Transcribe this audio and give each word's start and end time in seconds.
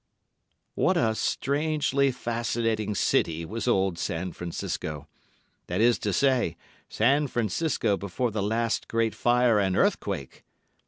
What 0.73 0.97
a 0.97 1.13
strangely 1.13 2.09
fascinating 2.11 2.95
city 2.95 3.45
was 3.45 3.67
old 3.67 3.99
San 3.99 4.31
Francisco—that 4.31 5.79
is 5.79 5.99
to 5.99 6.11
say, 6.11 6.57
San 6.89 7.27
Francisco 7.27 7.97
before 7.97 8.31
the 8.31 8.41
last 8.41 8.87
great 8.87 9.13
fire 9.13 9.59
and 9.59 9.77
earthquake! 9.77 10.43